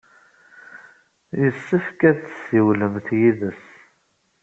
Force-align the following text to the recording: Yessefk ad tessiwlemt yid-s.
Yessefk 1.41 1.99
ad 2.09 2.17
tessiwlemt 2.21 3.07
yid-s. 3.19 3.63